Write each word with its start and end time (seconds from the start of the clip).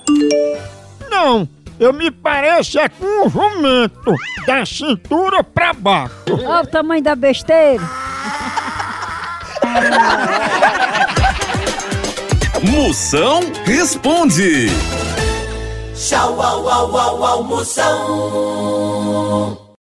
Não, 1.11 1.49
eu 1.79 1.93
me 1.93 2.11
pareço 2.11 2.79
é 2.79 2.89
com 2.89 3.27
um 3.27 3.31
jumento, 3.31 4.15
da 4.47 4.65
cintura 4.67 5.45
pra 5.45 5.73
baixo. 5.73 6.13
Olha 6.31 6.63
o 6.63 6.67
tamanho 6.67 7.03
da 7.03 7.15
besteira! 7.15 7.83
Moção 12.63 13.41
responde. 13.65 14.69
Tchau, 15.95 16.41
au, 16.41 16.69
au, 16.69 16.97
au, 16.97 17.25
au, 17.25 17.43
Moção. 17.45 18.89